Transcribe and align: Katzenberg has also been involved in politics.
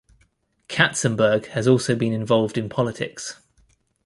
Katzenberg 0.67 1.45
has 1.49 1.67
also 1.67 1.95
been 1.95 2.11
involved 2.11 2.57
in 2.57 2.69
politics. 2.69 3.39